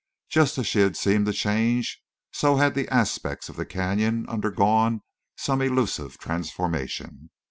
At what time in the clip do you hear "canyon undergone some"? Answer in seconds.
3.67-5.61